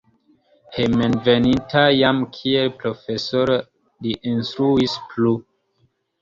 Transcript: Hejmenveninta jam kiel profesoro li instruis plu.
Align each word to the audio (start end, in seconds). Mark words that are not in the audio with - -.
Hejmenveninta 0.75 1.83
jam 1.95 2.21
kiel 2.37 2.71
profesoro 2.79 3.59
li 4.07 4.15
instruis 4.33 4.97
plu. 5.13 5.37